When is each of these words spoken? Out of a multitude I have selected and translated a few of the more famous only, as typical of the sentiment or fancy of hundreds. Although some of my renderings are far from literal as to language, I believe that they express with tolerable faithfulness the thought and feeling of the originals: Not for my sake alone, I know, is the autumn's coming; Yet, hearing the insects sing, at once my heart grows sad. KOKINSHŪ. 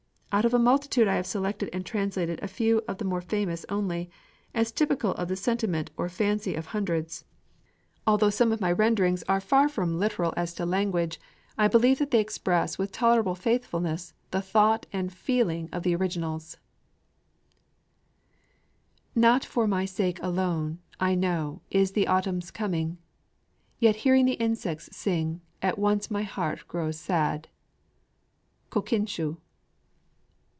Out 0.33 0.45
of 0.45 0.53
a 0.53 0.59
multitude 0.59 1.09
I 1.09 1.15
have 1.17 1.27
selected 1.27 1.69
and 1.73 1.85
translated 1.85 2.39
a 2.41 2.47
few 2.47 2.81
of 2.87 2.99
the 2.99 3.03
more 3.03 3.19
famous 3.19 3.65
only, 3.67 4.09
as 4.55 4.71
typical 4.71 5.11
of 5.15 5.27
the 5.27 5.35
sentiment 5.35 5.91
or 5.97 6.07
fancy 6.07 6.55
of 6.55 6.67
hundreds. 6.67 7.25
Although 8.07 8.29
some 8.29 8.53
of 8.53 8.61
my 8.61 8.71
renderings 8.71 9.23
are 9.23 9.41
far 9.41 9.67
from 9.67 9.99
literal 9.99 10.33
as 10.37 10.53
to 10.53 10.65
language, 10.65 11.19
I 11.57 11.67
believe 11.67 11.99
that 11.99 12.11
they 12.11 12.21
express 12.21 12.77
with 12.77 12.93
tolerable 12.93 13.35
faithfulness 13.35 14.13
the 14.31 14.41
thought 14.41 14.85
and 14.93 15.11
feeling 15.11 15.67
of 15.73 15.83
the 15.83 15.93
originals: 15.95 16.55
Not 19.13 19.43
for 19.43 19.67
my 19.67 19.83
sake 19.83 20.23
alone, 20.23 20.79
I 20.97 21.13
know, 21.13 21.59
is 21.71 21.91
the 21.91 22.07
autumn's 22.07 22.51
coming; 22.51 22.99
Yet, 23.79 23.97
hearing 23.97 24.23
the 24.23 24.35
insects 24.39 24.95
sing, 24.95 25.41
at 25.61 25.77
once 25.77 26.09
my 26.09 26.23
heart 26.23 26.65
grows 26.69 26.97
sad. 26.97 27.49
KOKINSHŪ. 28.71 29.35